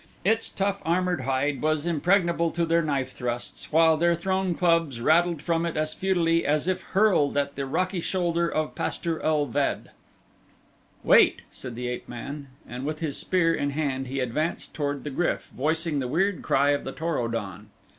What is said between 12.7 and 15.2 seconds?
with his spear in hand he advanced toward the